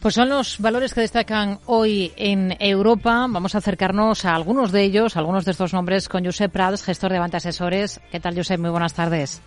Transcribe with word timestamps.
Pues 0.00 0.14
son 0.14 0.28
los 0.28 0.60
valores 0.60 0.94
que 0.94 1.00
destacan 1.00 1.58
hoy 1.66 2.12
en 2.14 2.56
Europa. 2.60 3.26
Vamos 3.28 3.56
a 3.56 3.58
acercarnos 3.58 4.24
a 4.24 4.36
algunos 4.36 4.70
de 4.70 4.84
ellos, 4.84 5.16
algunos 5.16 5.44
de 5.44 5.50
estos 5.50 5.72
nombres, 5.72 6.08
con 6.08 6.24
Josep 6.24 6.52
Prats, 6.52 6.84
gestor 6.84 7.10
de 7.10 7.18
Banca 7.18 7.38
Asesores. 7.38 8.00
¿Qué 8.12 8.20
tal, 8.20 8.36
Josep? 8.36 8.60
Muy 8.60 8.70
buenas 8.70 8.94
tardes. 8.94 9.42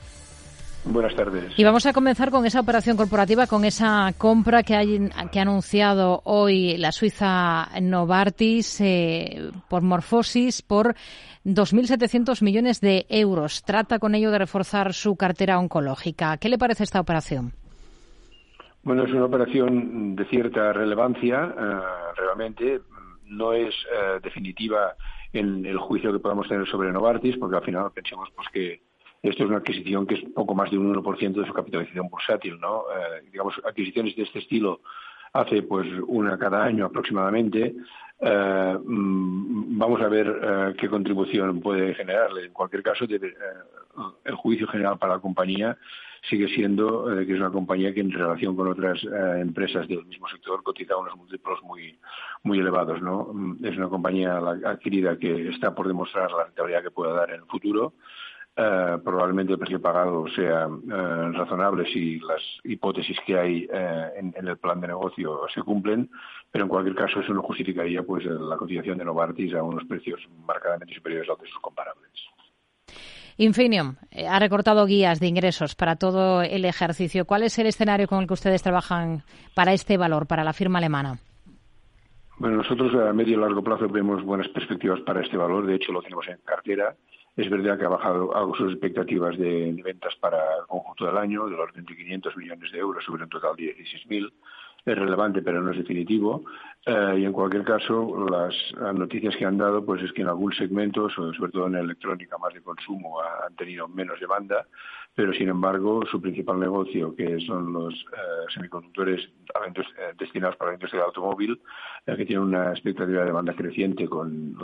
Buenas 0.84 1.16
tardes. 1.16 1.54
Y 1.56 1.64
vamos 1.64 1.86
a 1.86 1.94
comenzar 1.94 2.32
con 2.32 2.46
esa 2.46 2.60
operación 2.60 2.98
corporativa, 2.98 3.48
con 3.48 3.64
esa 3.64 4.14
compra 4.18 4.62
que, 4.64 4.76
hay, 4.76 5.10
que 5.32 5.40
ha 5.40 5.44
anunciado 5.44 6.22
hoy 6.26 6.76
la 6.76 6.92
Suiza 6.92 7.70
Novartis 7.80 8.82
eh, 8.82 9.52
por 9.70 9.84
Morfosis 9.84 10.64
por 10.64 10.96
2.700 11.46 12.42
millones 12.42 12.82
de 12.82 13.06
euros. 13.08 13.64
Trata 13.64 14.00
con 14.00 14.16
ello 14.16 14.32
de 14.32 14.40
reforzar 14.40 14.94
su 14.94 15.16
cartera 15.16 15.58
oncológica. 15.58 16.36
¿Qué 16.36 16.50
le 16.50 16.58
parece 16.58 16.84
esta 16.84 17.00
operación? 17.00 17.54
Bueno, 18.84 19.04
es 19.04 19.12
una 19.12 19.26
operación 19.26 20.16
de 20.16 20.26
cierta 20.26 20.74
relevancia, 20.74 21.54
eh, 21.56 22.14
realmente. 22.18 22.82
No 23.26 23.54
es 23.54 23.74
eh, 23.74 24.20
definitiva 24.24 24.96
en 25.32 25.66
el 25.66 25.78
juicio 25.78 26.12
que 26.12 26.20
podamos 26.20 26.48
tener 26.48 26.68
sobre 26.68 26.92
Novartis, 26.92 27.38
porque 27.38 27.58
al 27.58 27.64
final 27.64 27.92
pensamos 27.94 28.30
pues, 28.36 28.48
que 28.50 28.82
esto 29.22 29.44
es 29.44 29.50
una 29.50 29.60
adquisición 29.60 30.08
que 30.08 30.16
es 30.16 30.22
poco 30.34 30.56
más 30.56 30.72
de 30.72 30.80
un 30.80 30.96
1% 30.96 31.34
de 31.34 31.46
su 31.46 31.54
capitalización 31.54 32.10
bursátil, 32.10 32.60
¿no? 32.60 32.86
Eh, 32.90 33.30
digamos, 33.32 33.54
adquisiciones 33.64 34.16
de 34.16 34.24
este 34.24 34.40
estilo 34.40 34.82
hace 35.32 35.62
pues 35.62 35.88
una 36.08 36.38
cada 36.40 36.64
año 36.64 36.86
aproximadamente. 36.88 37.76
Mm, 38.20 39.78
vamos 39.78 40.02
a 40.02 40.08
ver 40.08 40.28
eh, 40.28 40.74
qué 40.80 40.90
contribución 40.90 41.62
puede 41.62 41.94
generarle. 41.94 42.46
En 42.46 42.54
cualquier 42.54 42.82
caso, 42.82 43.06
debe, 43.06 43.34
el 44.26 44.36
juicio 44.36 44.68
general 44.68 44.98
para 44.98 45.16
la 45.16 45.20
compañía 45.20 45.78
sigue 46.30 46.48
siendo 46.50 47.06
que 47.06 47.34
es 47.34 47.40
una 47.40 47.52
compañía 47.52 47.94
que 47.94 48.02
en 48.02 48.12
relación 48.12 48.56
con 48.56 48.68
otras 48.68 49.04
empresas 49.40 49.88
del 49.88 50.06
mismo 50.06 50.28
sector 50.28 50.62
cotiza 50.64 50.98
unos 50.98 51.16
múltiplos 51.16 51.62
muy 51.64 51.98
muy 52.44 52.60
elevados, 52.60 53.02
¿no? 53.02 53.30
Mm, 53.34 53.66
es 53.66 53.78
una 53.78 53.90
compañía 53.90 54.38
adquirida 54.38 55.18
que 55.18 55.50
está 55.50 55.74
por 55.74 55.88
demostrar 55.88 56.32
la 56.32 56.46
rentabilidad 56.46 56.84
que 56.84 56.92
pueda 56.92 57.14
dar 57.14 57.30
en 57.30 57.42
el 57.42 57.46
futuro 57.48 57.94
eh, 58.54 58.98
probablemente 59.02 59.54
el 59.54 59.60
precio 59.60 59.82
pagado 59.82 60.28
sea 60.36 60.66
eh, 60.68 61.32
razonable 61.32 61.86
si 61.86 62.20
las 62.20 62.42
hipótesis 62.66 63.18
que 63.26 63.40
hay 63.40 63.68
eh, 63.72 64.12
en, 64.18 64.34
el 64.46 64.58
plan 64.58 64.82
de 64.82 64.90
negocio 64.90 65.48
se 65.54 65.62
cumplen, 65.62 66.10
pero 66.52 66.66
en 66.66 66.70
cualquier 66.70 66.96
caso 66.96 67.22
eso 67.22 67.34
no 67.34 67.44
justificaría 67.44 68.04
pues 68.04 68.26
la 68.26 68.58
cotización 68.58 68.98
de 68.98 69.06
Novartis 69.06 69.54
a 69.54 69.64
unos 69.64 69.86
precios 69.86 70.20
marcadamente 70.46 70.94
superiores 70.94 71.30
a 71.30 71.34
los 71.34 71.42
de 71.42 71.48
sus 71.48 71.62
comparables. 71.62 72.12
Infinium 73.38 73.96
ha 74.30 74.40
recortado 74.40 74.86
guías 74.86 75.20
de 75.20 75.28
ingresos 75.28 75.76
para 75.76 75.96
todo 75.96 76.42
el 76.42 76.66
ejercicio. 76.66 77.26
¿Cuál 77.26 77.44
es 77.44 77.58
el 77.60 77.68
escenario 77.68 78.08
con 78.08 78.22
el 78.22 78.28
que 78.28 78.34
ustedes 78.34 78.62
trabajan 78.62 79.24
para 79.56 79.74
este 79.74 79.98
valor, 79.98 80.28
para 80.28 80.44
la 80.44 80.54
firma 80.54 80.80
alemana? 80.80 81.20
Bueno, 82.38 82.58
nosotros 82.58 82.94
a 82.96 83.14
medio 83.14 83.38
y 83.38 83.40
largo 83.40 83.64
plazo 83.64 83.88
vemos 83.88 84.24
buenas 84.24 84.48
perspectivas 84.50 85.00
para 85.02 85.22
este 85.22 85.38
valor. 85.38 85.66
De 85.68 85.76
hecho, 85.76 85.92
lo 85.92 86.02
tenemos 86.02 86.28
en 86.28 86.40
cartera. 86.44 86.96
Es 87.38 87.50
verdad 87.50 87.78
que 87.78 87.86
ha 87.86 87.90
bajado 87.90 88.36
algo 88.36 88.56
sus 88.56 88.72
expectativas 88.72 89.38
de, 89.38 89.80
ventas 89.84 90.16
para 90.20 90.38
el 90.60 90.68
conjunto 90.68 91.06
del 91.06 91.18
año, 91.18 91.48
de 91.48 91.56
los 91.56 91.72
500 91.72 92.36
millones 92.36 92.72
de 92.72 92.80
euros 92.80 93.04
sobre 93.06 93.24
un 93.24 93.30
total 93.30 93.56
de 93.56 93.76
16.000. 93.78 94.32
Es 94.84 94.98
relevante, 94.98 95.42
pero 95.42 95.62
no 95.62 95.72
es 95.72 95.78
definitivo. 95.78 96.44
Eh, 96.86 97.20
y 97.20 97.26
en 97.26 97.34
cualquier 97.34 97.64
caso, 97.64 98.26
las 98.28 98.56
noticias 98.96 99.36
que 99.36 99.46
han 99.46 99.58
dado 99.58 99.86
pues 99.86 100.02
es 100.02 100.12
que 100.14 100.24
en 100.24 100.30
algún 100.30 100.52
segmento, 100.54 101.10
sobre 101.10 101.52
todo 101.52 101.68
en 101.68 101.76
electrónica 101.76 102.38
más 102.40 102.54
de 102.54 102.62
consumo, 102.62 103.22
han 103.22 103.56
tenido 103.56 103.88
menos 103.88 104.20
demanda, 104.20 104.66
pero 105.14 105.34
sin 105.34 105.50
embargo 105.50 106.04
su 106.10 106.20
principal 106.20 106.60
negocio, 106.60 107.16
que 107.16 107.40
son 107.42 107.72
los 107.72 107.94
eh, 107.94 108.52
semiconductores 108.54 109.22
eh, 109.22 110.14
destinados 110.18 110.56
para 110.56 110.72
la 110.72 110.76
industria 110.76 111.02
del 111.02 111.08
automóvil, 111.08 111.62
que 112.06 112.26
tiene 112.26 112.42
una 112.42 112.72
expectativa 112.72 113.20
de 113.20 113.28
demanda 113.28 113.54
creciente 113.54 114.08
con 114.08 114.58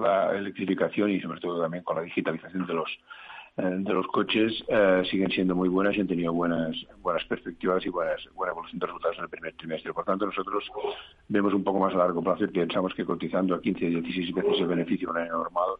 la 0.00 0.36
electrificación 0.36 1.10
y 1.10 1.20
sobre 1.20 1.40
todo 1.40 1.60
también 1.60 1.82
con 1.82 1.96
la 1.96 2.02
digitalización 2.02 2.66
de 2.66 2.74
los 2.74 2.88
eh, 2.88 3.37
de 3.58 3.92
los 3.92 4.06
coches 4.06 4.52
eh, 4.68 5.02
siguen 5.10 5.30
siendo 5.30 5.54
muy 5.56 5.68
buenas 5.68 5.96
y 5.96 6.00
han 6.00 6.06
tenido 6.06 6.32
buenas 6.32 6.76
buenas 7.02 7.24
perspectivas 7.24 7.84
y 7.84 7.88
buenas, 7.88 8.22
buena 8.34 8.52
evolución 8.52 8.78
de 8.78 8.86
resultados 8.86 9.18
en 9.18 9.24
el 9.24 9.30
primer 9.30 9.52
trimestre. 9.54 9.92
Por 9.92 10.04
tanto, 10.04 10.26
nosotros 10.26 10.64
vemos 11.26 11.52
un 11.52 11.64
poco 11.64 11.80
más 11.80 11.92
a 11.92 11.98
largo 11.98 12.22
plazo 12.22 12.44
y 12.44 12.48
pensamos 12.48 12.94
que 12.94 13.04
cotizando 13.04 13.56
a 13.56 13.60
15 13.60 13.86
16 13.86 14.32
veces 14.32 14.60
el 14.60 14.66
beneficio 14.66 15.08
en 15.10 15.16
un 15.16 15.22
año 15.22 15.32
normal 15.32 15.70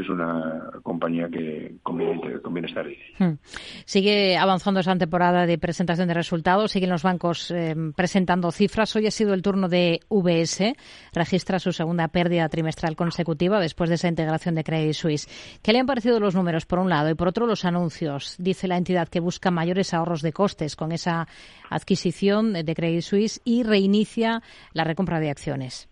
es 0.00 0.08
una 0.08 0.70
compañía 0.82 1.28
que 1.28 1.76
conviene, 1.82 2.40
conviene 2.42 2.68
estar 2.68 2.86
ahí. 2.86 2.98
Hmm. 3.18 3.38
Sigue 3.84 4.36
avanzando 4.36 4.80
esa 4.80 4.96
temporada 4.96 5.46
de 5.46 5.58
presentación 5.58 6.08
de 6.08 6.14
resultados, 6.14 6.72
siguen 6.72 6.90
los 6.90 7.02
bancos 7.02 7.50
eh, 7.50 7.74
presentando 7.96 8.52
cifras. 8.52 8.94
Hoy 8.96 9.06
ha 9.06 9.10
sido 9.10 9.32
el 9.32 9.42
turno 9.42 9.68
de 9.68 10.00
VS, 10.10 10.74
registra 11.12 11.58
su 11.58 11.72
segunda 11.72 12.08
pérdida 12.08 12.48
trimestral 12.48 12.94
consecutiva 12.94 13.58
después 13.58 13.88
de 13.88 13.94
esa 13.94 14.08
integración 14.08 14.54
de 14.54 14.64
Credit 14.64 14.92
Suisse. 14.92 15.58
¿Qué 15.62 15.72
le 15.72 15.80
han 15.80 15.86
parecido 15.86 16.20
los 16.20 16.34
números 16.34 16.66
por 16.66 16.78
un 16.78 16.90
lado 16.90 17.10
y 17.10 17.14
por 17.14 17.28
otro, 17.28 17.46
los 17.46 17.64
anuncios. 17.64 18.36
Dice 18.38 18.68
la 18.68 18.76
entidad 18.76 19.08
que 19.08 19.20
busca 19.20 19.50
mayores 19.50 19.94
ahorros 19.94 20.22
de 20.22 20.32
costes 20.32 20.76
con 20.76 20.92
esa 20.92 21.26
adquisición 21.70 22.52
de 22.52 22.74
Credit 22.74 23.02
Suisse 23.02 23.40
y 23.44 23.62
reinicia 23.62 24.42
la 24.72 24.84
recompra 24.84 25.20
de 25.20 25.30
acciones. 25.30 25.88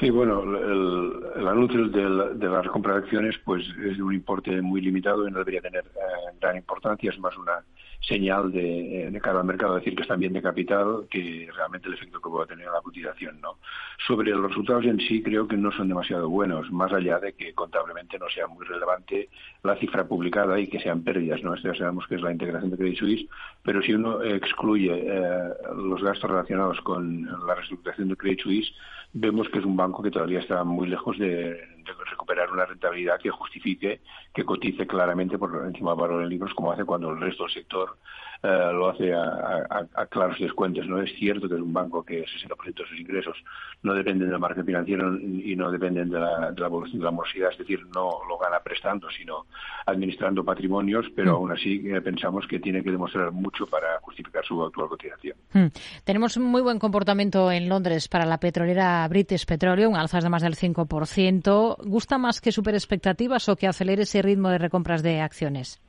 Sí, 0.00 0.10
bueno, 0.10 0.42
el, 0.42 1.46
anuncio 1.46 1.88
de 1.88 2.48
la, 2.48 2.62
recompra 2.62 2.94
de 2.94 2.98
acciones 2.98 3.36
pues 3.44 3.64
es 3.84 3.96
de 3.96 4.02
un 4.02 4.14
importe 4.14 4.60
muy 4.60 4.80
limitado 4.80 5.26
y 5.26 5.30
no 5.30 5.38
debería 5.38 5.60
tener 5.60 5.84
eh, 5.84 6.36
gran 6.40 6.56
importancia, 6.56 7.10
es 7.10 7.18
más 7.18 7.36
una 7.36 7.62
señal 8.00 8.52
de, 8.52 9.08
de, 9.10 9.20
cara 9.20 9.40
al 9.40 9.46
mercado, 9.46 9.74
decir 9.74 9.94
que 9.96 10.02
están 10.02 10.20
bien 10.20 10.32
de 10.32 10.42
capital, 10.42 11.06
que 11.10 11.48
realmente 11.54 11.88
el 11.88 11.94
efecto 11.94 12.20
que 12.20 12.30
pueda 12.30 12.46
tener 12.46 12.66
la 12.66 12.80
cotización. 12.80 13.40
¿no? 13.40 13.58
Sobre 14.06 14.30
los 14.30 14.48
resultados 14.48 14.84
en 14.84 14.98
sí, 15.00 15.22
creo 15.22 15.48
que 15.48 15.56
no 15.56 15.72
son 15.72 15.88
demasiado 15.88 16.28
buenos, 16.28 16.70
más 16.70 16.92
allá 16.92 17.18
de 17.18 17.32
que 17.32 17.54
contablemente 17.54 18.18
no 18.18 18.28
sea 18.28 18.46
muy 18.46 18.64
relevante 18.64 19.28
la 19.62 19.76
cifra 19.76 20.06
publicada 20.06 20.58
y 20.60 20.68
que 20.68 20.80
sean 20.80 21.02
pérdidas. 21.02 21.42
¿no? 21.42 21.54
Esto 21.54 21.72
ya 21.72 21.78
sabemos 21.78 22.06
que 22.06 22.16
es 22.16 22.22
la 22.22 22.32
integración 22.32 22.70
de 22.70 22.76
Credit 22.76 22.98
Suisse, 22.98 23.28
pero 23.62 23.82
si 23.82 23.94
uno 23.94 24.22
excluye 24.22 24.92
eh, 24.92 25.48
los 25.76 26.02
gastos 26.02 26.30
relacionados 26.30 26.80
con 26.82 27.24
la 27.46 27.54
reestructuración 27.54 28.08
de 28.08 28.16
Credit 28.16 28.40
Suisse, 28.40 28.72
vemos 29.18 29.48
que 29.48 29.58
es 29.58 29.64
un 29.64 29.76
banco 29.76 30.02
que 30.02 30.10
todavía 30.10 30.40
está 30.40 30.62
muy 30.62 30.88
lejos 30.88 31.18
de, 31.18 31.58
recuperar 31.86 32.50
una 32.50 32.66
rentabilidad 32.66 33.20
que 33.20 33.30
justifique 33.30 34.00
que 34.34 34.44
cotice 34.44 34.86
claramente 34.86 35.38
por 35.38 35.66
encima 35.66 35.92
del 35.92 36.00
valor 36.00 36.22
en 36.22 36.28
libros 36.28 36.52
como 36.54 36.72
hace 36.72 36.84
cuando 36.84 37.10
el 37.10 37.20
resto 37.20 37.44
del 37.44 37.52
sector 37.52 37.96
eh, 38.42 38.70
lo 38.72 38.90
hace 38.90 39.12
a, 39.14 40.06
claros 40.10 40.38
descuentos. 40.38 40.86
No 40.86 41.00
es 41.00 41.12
cierto 41.16 41.48
que 41.48 41.54
es 41.54 41.60
un 41.60 41.72
banco 41.72 42.04
que 42.04 42.20
el 42.20 42.26
60% 42.26 42.74
de 42.74 42.86
sus 42.86 42.98
ingresos 42.98 43.36
no 43.82 43.94
dependen 43.94 44.28
del 44.28 44.38
margen 44.38 44.64
financiero 44.64 45.16
y 45.18 45.56
no 45.56 45.70
dependen 45.70 46.10
de 46.10 46.20
la, 46.20 46.52
de 46.52 46.60
la 46.60 46.66
evolución 46.66 46.98
de 46.98 47.04
la 47.04 47.10
morosidad, 47.10 47.50
es 47.50 47.58
decir, 47.58 47.80
no 47.94 48.20
lo 48.28 48.38
gana 48.38 48.60
prestando, 48.60 49.08
sino 49.10 49.46
administrando 49.86 50.44
patrimonios, 50.44 51.06
pero 51.14 51.32
mm. 51.32 51.34
aún 51.34 51.52
así 51.52 51.82
eh, 51.86 52.00
pensamos 52.00 52.46
que 52.46 52.60
tiene 52.60 52.82
que 52.82 52.90
demostrar 52.90 53.32
mucho 53.32 53.66
para 53.66 53.98
justificar 54.00 54.44
su 54.44 54.62
actual 54.62 54.88
cotización. 54.88 55.36
Mm. 55.52 55.66
Tenemos 56.04 56.36
un 56.36 56.44
muy 56.44 56.62
buen 56.62 56.78
comportamiento 56.78 57.50
en 57.50 57.68
Londres 57.68 58.08
para 58.08 58.26
la 58.26 58.38
petrolera 58.38 59.06
British 59.08 59.46
Petroleum, 59.46 59.94
alzas 59.94 60.22
de 60.22 60.30
más 60.30 60.42
del 60.42 60.56
5%. 60.56 61.75
¿Gusta 61.84 62.18
más 62.18 62.40
que 62.40 62.52
super 62.52 62.74
expectativas 62.74 63.48
o 63.48 63.56
que 63.56 63.66
acelere 63.66 64.02
ese 64.02 64.22
ritmo 64.22 64.48
de 64.50 64.58
recompras 64.58 65.02
de 65.02 65.20
acciones? 65.20 65.80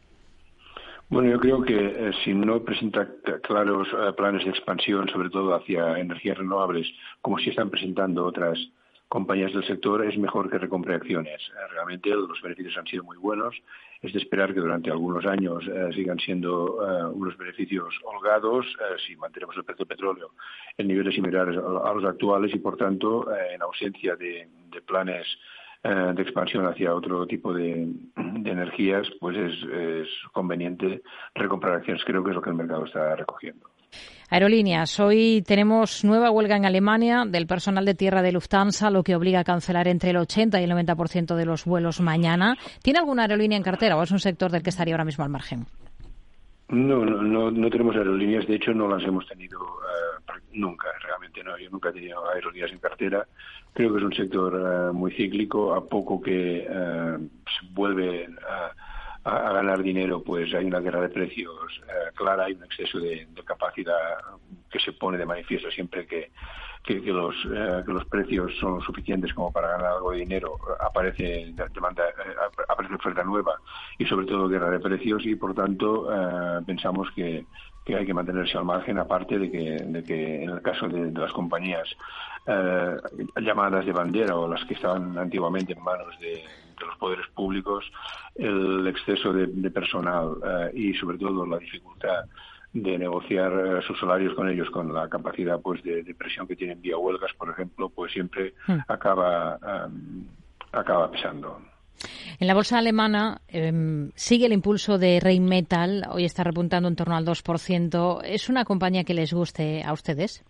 Bueno, 1.09 1.29
yo 1.29 1.39
creo 1.39 1.61
que 1.61 1.73
eh, 1.73 2.11
si 2.25 2.33
no 2.33 2.61
presenta 2.63 3.07
claros 3.41 3.87
eh, 3.93 4.11
planes 4.11 4.43
de 4.43 4.49
expansión, 4.49 5.07
sobre 5.07 5.29
todo 5.29 5.55
hacia 5.55 5.97
energías 5.97 6.37
renovables, 6.37 6.85
como 7.21 7.39
si 7.39 7.49
están 7.49 7.69
presentando 7.69 8.25
otras 8.25 8.59
compañías 9.07 9.53
del 9.53 9.65
sector, 9.65 10.05
es 10.05 10.17
mejor 10.17 10.49
que 10.49 10.57
recompre 10.57 10.95
acciones. 10.95 11.41
Eh, 11.41 11.67
realmente 11.71 12.09
los 12.09 12.41
beneficios 12.41 12.77
han 12.77 12.87
sido 12.87 13.05
muy 13.05 13.15
buenos. 13.17 13.55
Es 14.01 14.11
de 14.11 14.19
esperar 14.19 14.53
que 14.53 14.59
durante 14.59 14.91
algunos 14.91 15.25
años 15.25 15.63
sigan 15.95 16.19
siendo 16.19 16.75
unos 17.15 17.35
beneficios 17.35 17.95
holgados 18.03 18.67
si 19.07 19.15
mantenemos 19.15 19.57
el 19.57 19.63
precio 19.63 19.85
del 19.85 19.97
petróleo 19.97 20.31
en 20.77 20.87
niveles 20.87 21.15
similares 21.15 21.57
a, 21.57 21.93
los 21.93 22.05
actuales 22.05 22.53
y, 22.53 22.59
por 22.59 22.77
tanto, 22.77 23.25
en 23.35 23.59
ausencia 23.59 24.15
de 24.15 24.47
planes 24.85 25.25
eh, 25.87 26.13
de 26.13 26.21
expansión 26.21 26.65
hacia 26.65 26.93
otro 26.93 27.25
tipo 27.25 27.53
de, 27.53 27.87
energías, 28.43 29.07
pues 29.21 29.37
es, 29.37 30.09
conveniente 30.33 31.01
recomprar 31.33 31.75
acciones. 31.75 32.03
Creo 32.03 32.23
que 32.23 32.31
es 32.31 32.35
lo 32.35 32.41
que 32.41 32.49
el 32.49 32.57
mercado 32.57 32.85
está 32.85 33.15
recogiendo. 33.15 33.69
Aerolíneas. 34.29 34.99
Hoy 34.99 35.41
tenemos 35.47 36.03
nueva 36.03 36.29
huelga 36.29 36.57
en 36.57 36.65
Alemania 36.65 37.23
del 37.25 37.47
personal 37.47 37.85
de 37.85 37.93
tierra 37.93 38.21
de 38.21 38.33
Lufthansa, 38.33 38.89
lo 38.89 39.01
que 39.01 39.15
obliga 39.15 39.39
a 39.39 39.43
cancelar 39.45 39.87
entre 39.87 40.09
el 40.09 40.17
80 40.17 40.59
y 40.59 40.65
el 40.65 40.71
90% 40.71 41.35
de 41.35 41.45
los 41.45 41.63
vuelos 41.63 42.01
mañana. 42.01 42.57
¿Tiene 42.83 42.99
alguna 42.99 43.21
aerolínea 43.21 43.57
en 43.57 43.63
cartera 43.63 43.95
o 43.95 44.03
es 44.03 44.11
un 44.11 44.19
sector 44.19 44.51
del 44.51 44.63
que 44.63 44.71
estaría 44.71 44.93
ahora 44.93 45.05
mismo 45.05 45.23
al 45.23 45.29
margen? 45.29 45.67
No, 46.67 47.05
no, 47.05 47.49
no, 47.49 47.69
tenemos 47.69 47.95
aerolíneas. 47.95 48.45
De 48.45 48.55
hecho, 48.55 48.73
no 48.73 48.89
las 48.89 49.01
hemos 49.03 49.25
tenido 49.25 49.57
eh, 49.61 50.41
nunca. 50.51 50.89
Realmente 51.01 51.41
no. 51.41 51.57
Yo 51.57 51.69
nunca 51.69 51.89
he 51.89 51.93
tenido 51.93 52.29
aerolíneas 52.29 52.71
en 52.73 52.79
cartera. 52.79 53.25
Creo 53.77 53.91
que 53.91 53.99
es 53.99 54.05
un 54.05 54.13
sector 54.13 54.55
eh, 54.55 54.91
muy 54.91 55.11
cíclico. 55.11 55.75
A 55.75 55.87
poco 55.87 56.19
que 56.19 56.65
eh, 56.67 57.17
se 57.45 57.67
vuelve 57.73 58.27
a, 58.49 58.73
ganar 59.53 59.83
dinero, 59.83 60.23
pues 60.23 60.51
hay 60.55 60.65
una 60.65 60.79
guerra 60.79 61.01
de 61.01 61.09
precios 61.09 61.81
clara, 62.15 62.45
hay 62.45 62.53
un 62.53 62.63
exceso 62.63 62.97
de, 62.97 63.27
capacidad 63.45 63.93
que 64.71 64.79
se 64.79 64.93
pone 64.93 65.17
de 65.17 65.25
manifiesto 65.25 65.69
siempre 65.69 66.07
que, 66.07 66.31
los, 67.11 67.35
eh, 67.53 67.83
que 67.85 67.91
los 67.91 68.05
precios 68.05 68.51
son 68.59 68.81
suficientes 68.81 69.33
como 69.33 69.51
para 69.51 69.69
ganar 69.69 69.91
algo 69.93 70.11
de 70.11 70.19
dinero, 70.19 70.57
aparece 70.79 71.53
demanda, 71.73 72.03
eh, 72.07 72.61
aparece 72.67 72.95
oferta 72.95 73.23
nueva 73.23 73.55
y 73.97 74.05
sobre 74.05 74.25
todo 74.25 74.47
guerra 74.47 74.69
de 74.69 74.79
precios 74.79 75.25
y 75.25 75.35
por 75.35 75.53
tanto 75.53 76.07
eh, 76.11 76.61
pensamos 76.65 77.09
que, 77.15 77.45
que 77.87 77.95
hay 77.95 78.05
que 78.05 78.13
mantenerse 78.13 78.57
al 78.57 78.65
margen, 78.65 78.99
aparte 78.99 79.39
de 79.39 79.49
que, 79.49 79.77
de 79.81 80.03
que 80.03 80.43
en 80.43 80.49
el 80.49 80.61
caso 80.61 80.89
de, 80.89 81.09
las 81.09 81.31
compañías 81.31 81.87
llamadas 83.41 83.85
de 83.85 83.91
bandera 83.93 84.35
o 84.35 84.47
las 84.47 84.63
que 84.65 84.73
estaban 84.73 85.17
antiguamente 85.17 85.73
en 85.73 85.81
manos 85.81 86.19
de, 86.19 86.43
los 86.79 86.95
poderes 86.97 87.25
públicos, 87.33 87.83
el 88.35 88.85
exceso 88.87 89.33
de, 89.33 89.47
de 89.47 89.71
personal 89.71 90.35
y 90.73 90.93
sobre 90.93 91.17
todo 91.17 91.45
la 91.45 91.57
dificultad 91.57 92.25
de 92.73 92.97
negociar 92.97 93.51
eh, 93.51 93.81
sus 93.85 93.99
salarios 93.99 94.35
con 94.35 94.49
ellos 94.49 94.69
con 94.69 94.93
la 94.93 95.09
capacidad 95.09 95.59
pues 95.59 95.81
de, 95.83 96.03
presión 96.15 96.47
que 96.47 96.55
tienen 96.55 96.81
vía 96.81 96.97
huelgas 96.97 97.33
por 97.33 97.49
ejemplo 97.49 97.89
pues 97.89 98.11
siempre 98.11 98.53
hmm. 98.67 98.79
acaba 98.87 99.57
acaba 100.71 101.09
pesando 101.09 101.59
en 102.39 102.47
la 102.47 102.53
bolsa 102.53 102.77
alemana 102.77 103.41
em, 103.47 104.11
sigue 104.15 104.45
el 104.45 104.53
impulso 104.53 104.97
de 104.97 105.19
Rheinmetall, 105.19 106.03
hoy 106.09 106.25
está 106.25 106.43
repuntando 106.43 106.87
en 106.87 106.95
torno 106.95 107.15
al 107.15 107.25
2%. 107.25 108.21
¿Es 108.23 108.49
una 108.49 108.65
compañía 108.65 109.03
que 109.03 109.13
les 109.13 109.33
guste 109.33 109.83
a 109.83 109.93
ustedes? 109.93 110.43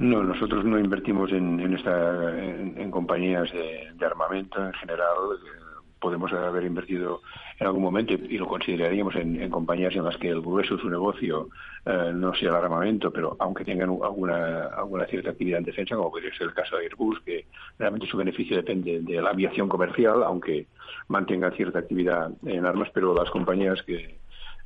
No, 0.00 0.22
nosotros 0.22 0.64
no 0.64 0.78
invertimos 0.78 1.30
en, 1.30 1.60
en, 1.60 1.74
esta, 1.74 2.38
en, 2.38 2.90
compañías 2.90 3.52
de, 3.52 4.06
armamento 4.06 4.64
en 4.64 4.72
general. 4.72 5.36
Eh, 5.44 5.69
podemos 6.00 6.32
haber 6.32 6.64
invertido 6.64 7.22
en 7.58 7.66
algún 7.66 7.82
momento, 7.82 8.14
y 8.14 8.38
lo 8.38 8.46
consideraríamos 8.46 9.14
en, 9.16 9.48
compañías 9.50 9.94
en 9.94 10.04
las 10.04 10.16
que 10.16 10.28
el 10.28 10.40
grueso 10.40 10.76
de 10.76 10.82
su 10.82 10.88
negocio 10.88 11.48
eh, 11.84 12.10
no 12.14 12.34
sea 12.34 12.48
el 12.48 12.56
armamento, 12.56 13.10
pero 13.10 13.36
aunque 13.38 13.64
tengan 13.64 13.90
alguna, 13.90 14.66
alguna 14.66 15.06
cierta 15.06 15.30
actividad 15.30 15.58
en 15.58 15.64
defensa, 15.64 15.96
como 15.96 16.10
podría 16.10 16.34
ser 16.34 16.48
el 16.48 16.54
caso 16.54 16.76
de 16.76 16.84
Airbus, 16.84 17.20
que 17.20 17.46
realmente 17.78 18.06
su 18.06 18.16
beneficio 18.16 18.56
depende 18.56 19.00
de 19.00 19.22
la 19.22 19.30
aviación 19.30 19.68
comercial, 19.68 20.22
aunque 20.22 20.66
mantenga 21.08 21.50
cierta 21.52 21.80
actividad 21.80 22.30
en 22.44 22.64
armas, 22.64 22.88
pero 22.94 23.14
las 23.14 23.30
compañías 23.30 23.82
que 23.82 24.18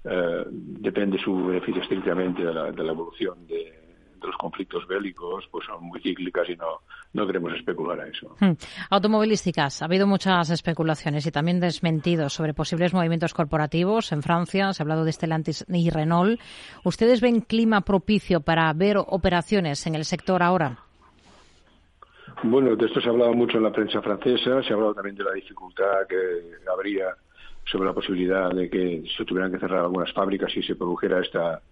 eh, 0.04 0.44
depende 0.48 1.19
su 1.19 1.46
beneficio 1.46 1.82
estrictamente 1.82 2.44
de 2.44 2.54
la, 2.54 2.70
de 2.70 2.82
la 2.82 2.92
evolución 2.92 3.46
de 3.46 3.83
los 4.26 4.37
conflictos 4.37 4.87
bélicos 4.87 5.47
pues 5.50 5.67
son 5.67 5.85
muy 5.85 6.00
cíclicas 6.00 6.49
y 6.49 6.56
no, 6.56 6.81
no 7.12 7.26
queremos 7.26 7.53
especular 7.55 8.00
a 8.00 8.09
eso. 8.09 8.37
Hmm. 8.41 8.53
Automovilísticas. 8.91 9.82
Ha 9.82 9.87
habido 9.87 10.06
muchas 10.06 10.50
especulaciones 10.50 11.26
y 11.26 11.31
también 11.31 11.61
desmentidos 11.61 12.32
sobre 12.32 12.55
posibles 12.55 12.94
movimientos 12.94 13.35
corporativos. 13.35 14.12
En 14.12 14.23
Francia 14.23 14.73
se 14.73 14.82
ha 14.82 14.85
hablado 14.85 15.05
de 15.05 15.12
Stellantis 15.12 15.65
y 15.69 15.91
Renault. 15.91 16.41
¿Ustedes 16.85 17.21
ven 17.21 17.41
clima 17.41 17.82
propicio 17.82 18.41
para 18.41 18.73
ver 18.73 18.97
operaciones 18.99 19.87
en 19.87 19.94
el 19.94 20.05
sector 20.05 20.43
ahora? 20.43 20.79
Bueno, 22.43 22.77
de 22.77 22.87
esto 22.87 23.00
se 23.00 23.09
ha 23.09 23.12
hablado 23.12 23.32
mucho 23.32 23.59
en 23.59 23.65
la 23.65 23.73
prensa 23.73 24.03
francesa, 24.03 24.62
se 24.62 24.70
ha 24.70 24.75
hablado 24.75 24.94
también 24.94 25.17
de 25.17 25.25
la 25.25 25.32
dificultad 25.32 26.06
que 26.09 26.17
habría 26.70 27.15
sobre 27.65 27.87
la 27.87 27.94
posibilidad 27.94 28.50
de 28.50 28.69
que 28.69 29.05
se 29.17 29.25
tuvieran 29.25 29.53
que 29.53 29.59
cerrar 29.59 29.81
algunas 29.81 30.12
fábricas 30.12 30.53
si 30.53 30.62
se 30.62 30.75
produjera 30.75 31.20
esta 31.20 31.62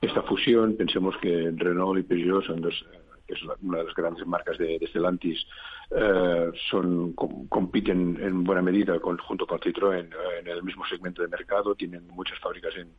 esta 0.00 0.22
fusión. 0.22 0.76
Pensemos 0.76 1.16
que 1.18 1.52
Renault 1.54 2.00
y 2.00 2.02
Peugeot 2.02 2.44
son 2.44 2.60
dos, 2.60 2.84
que 3.26 3.34
es 3.34 3.42
una 3.42 3.78
de 3.78 3.84
las 3.84 3.94
grandes 3.94 4.26
marcas 4.26 4.58
de, 4.58 4.78
de 4.78 4.86
Stellantis, 4.86 5.44
eh, 5.90 6.50
son, 6.70 7.14
compiten 7.14 8.18
en 8.20 8.44
buena 8.44 8.60
medida 8.60 8.98
junto 9.00 9.46
con 9.46 9.58
Citroën 9.58 10.04
eh, 10.04 10.40
en 10.40 10.48
el 10.48 10.62
mismo 10.62 10.84
segmento 10.84 11.22
de 11.22 11.28
mercado, 11.28 11.74
tienen 11.74 12.06
muchas 12.08 12.38
fábricas 12.40 12.74
en, 12.76 12.90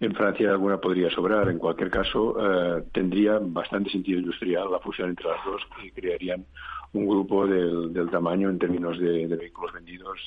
en 0.00 0.14
Francia, 0.14 0.50
alguna 0.50 0.80
podría 0.80 1.10
sobrar. 1.10 1.48
En 1.48 1.58
cualquier 1.58 1.90
caso, 1.90 2.34
eh, 2.40 2.84
tendría 2.92 3.38
bastante 3.40 3.90
sentido 3.90 4.18
industrial 4.18 4.70
la 4.70 4.80
fusión 4.80 5.10
entre 5.10 5.28
las 5.28 5.44
dos 5.44 5.62
y 5.84 5.92
crearían 5.92 6.44
un 6.92 7.06
grupo 7.06 7.46
del, 7.46 7.92
del 7.92 8.10
tamaño 8.10 8.50
en 8.50 8.58
términos 8.58 8.98
de, 8.98 9.26
vehículos 9.26 9.72
vendidos 9.72 10.18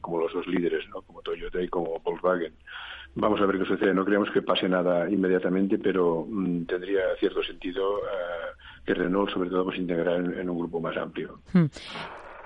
como 0.00 0.20
los 0.20 0.32
dos 0.32 0.46
líderes, 0.46 0.88
¿no? 0.88 1.02
como 1.02 1.20
Toyota 1.20 1.60
y 1.60 1.68
como 1.68 2.00
Volkswagen. 2.00 2.54
Vamos 3.18 3.40
a 3.40 3.46
ver 3.46 3.58
qué 3.58 3.64
sucede. 3.64 3.94
No 3.94 4.04
creemos 4.04 4.30
que 4.30 4.42
pase 4.42 4.68
nada 4.68 5.08
inmediatamente, 5.10 5.78
pero 5.78 6.26
mm, 6.28 6.64
tendría 6.66 7.00
cierto 7.18 7.42
sentido 7.42 7.98
eh, 7.98 8.52
que 8.84 8.92
Renault, 8.92 9.30
sobre 9.30 9.48
todo, 9.48 9.64
pues 9.64 9.78
integrar 9.78 10.16
en, 10.16 10.50
un 10.50 10.58
grupo 10.58 10.80
más 10.80 10.96
amplio. 10.98 11.40
Hmm. 11.54 11.64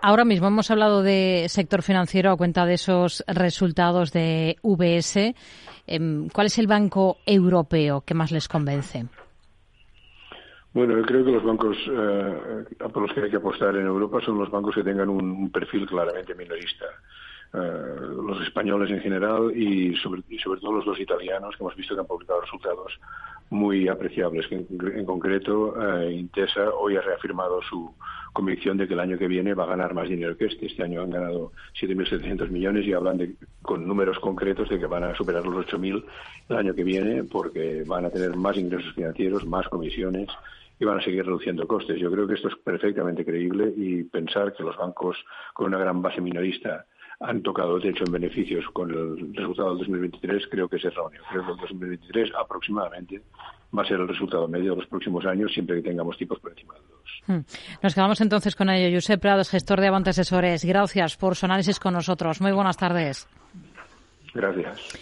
Ahora 0.01 0.25
mismo 0.25 0.47
hemos 0.47 0.71
hablado 0.71 1.03
de 1.03 1.47
sector 1.49 1.83
financiero 1.83 2.31
a 2.31 2.37
cuenta 2.37 2.67
de 2.67 2.75
esos 2.75 3.25
resultados 3.27 4.13
de 4.13 4.57
VS. 4.63 5.35
Em, 5.89 6.29
¿Cuál 6.29 6.47
es 6.47 6.59
el 6.59 6.69
banco 6.69 7.19
europeo 7.27 8.03
que 8.03 8.15
más 8.15 8.31
les 8.31 8.47
convence? 8.47 9.07
Bueno, 10.73 10.97
yo 10.97 11.03
creo 11.03 11.25
que 11.25 11.33
los 11.33 11.43
bancos 11.43 11.77
eh, 11.91 12.65
por 12.79 13.03
los 13.03 13.13
que 13.13 13.23
hay 13.23 13.31
que 13.31 13.39
apostar 13.39 13.75
en 13.75 13.87
Europa 13.87 14.21
son 14.25 14.39
los 14.39 14.49
bancos 14.53 14.77
que 14.77 14.85
tengan 14.85 15.09
un 15.09 15.51
perfil 15.51 15.85
claramente 15.85 16.33
minorista. 16.37 16.87
Eh, 17.53 17.59
los 18.25 18.41
españoles 18.43 18.91
en 18.93 19.01
general 19.01 19.51
y 19.57 19.97
sobre, 19.97 20.23
sobre 20.39 20.61
todo 20.61 20.85
los 20.85 21.01
italianos 21.01 21.57
que 21.57 21.65
hemos 21.65 21.75
visto 21.75 21.95
que 21.95 22.01
han 22.01 22.07
publicado 22.07 22.43
resultados 22.43 22.99
muy 23.51 23.89
apreciables. 23.89 24.47
En, 24.53 24.67
en 24.71 25.05
concreto, 25.05 25.75
eh, 25.99 26.13
Intesa 26.13 26.71
hoy 26.71 26.97
ha 26.97 27.01
reafirmado 27.01 27.61
su 27.63 27.93
convicción 28.33 28.77
de 28.77 28.87
que 28.87 28.95
el 28.95 29.01
año 29.01 29.19
que 29.19 29.27
viene 29.27 29.55
va 29.55 29.65
a 29.65 29.69
ganar 29.69 29.95
más 29.95 30.09
dinero 30.09 30.37
que 30.37 30.47
este. 30.47 30.67
Este 30.67 30.85
año 30.85 31.03
han 31.03 31.11
ganado 31.11 31.51
7.700 31.81 32.51
millones 32.51 32.87
y 32.87 32.93
hablan 32.93 33.19
de, 33.19 33.35
con 33.63 33.85
números 33.85 34.21
concretos 34.21 34.69
de 34.69 34.79
que 34.79 34.87
van 34.87 35.03
a 35.03 35.17
superar 35.17 35.45
los 35.45 35.67
8.000 35.67 36.05
el 36.51 36.57
año 36.57 36.73
que 36.73 36.85
viene 36.85 37.25
porque 37.25 37.83
van 37.85 38.05
a 38.05 38.11
tener 38.11 38.37
más 38.37 38.57
ingresos 38.57 38.95
financieros, 38.95 39.45
más 39.45 39.69
comisiones 39.69 40.29
y 40.79 40.85
van 40.85 40.99
a 40.99 41.03
seguir 41.03 41.25
reduciendo 41.27 41.67
costes. 41.67 41.99
Yo 41.99 42.13
creo 42.13 42.29
que 42.29 42.35
esto 42.35 42.47
es 42.47 42.57
perfectamente 42.57 43.25
creíble 43.25 43.73
y 43.77 44.05
pensar 44.05 44.53
que 44.53 44.63
los 44.63 44.77
bancos 44.77 45.17
con 45.53 45.67
una 45.67 45.79
gran 45.79 46.01
base 46.01 46.21
minorista 46.21 46.87
han 47.21 47.43
tocado 47.43 47.79
techo 47.79 48.05
en 48.07 48.13
beneficios 48.13 48.65
con 48.73 48.91
el 48.91 49.35
resultado 49.35 49.71
del 49.71 49.79
2023, 49.79 50.49
creo 50.51 50.69
que 50.69 50.77
es 50.77 50.85
erróneo. 50.85 51.23
Creo 51.31 51.45
que 51.45 51.53
el 51.53 51.59
2023 51.59 52.33
aproximadamente 52.35 53.23
va 53.77 53.83
a 53.83 53.87
ser 53.87 54.01
el 54.01 54.09
resultado 54.09 54.49
medio 54.49 54.71
de 54.71 54.81
los 54.81 54.87
próximos 54.87 55.27
años, 55.27 55.53
siempre 55.53 55.77
que 55.77 55.91
tengamos 55.91 56.17
tipos 56.17 56.41
por 56.41 56.53
encima 56.53 56.75
de 56.75 56.81
dos. 56.81 57.23
Hmm. 57.27 57.41
Nos 57.83 57.95
quedamos 57.95 58.21
entonces 58.23 58.57
con 58.57 58.71
ello. 58.71 58.97
Josep 58.97 59.21
Prados, 59.21 59.51
gestor 59.51 59.81
de 59.81 59.89
Avante 59.89 60.11
Asesores. 60.11 60.65
Gracias 60.65 61.17
por 61.17 61.37
su 61.37 61.45
análisis 61.45 61.79
con 61.79 61.93
nosotros. 61.93 62.41
Muy 62.41 62.53
buenas 62.53 62.79
tardes. 62.79 63.29
Gracias. 64.33 64.99